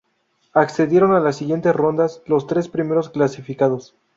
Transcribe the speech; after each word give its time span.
Accedieron 0.55 1.13
a 1.13 1.19
la 1.19 1.31
siguiente 1.31 1.71
ronda 1.71 2.07
los 2.25 2.47
tres 2.47 2.67
primeros 2.69 3.09
clasificados. 3.11 3.93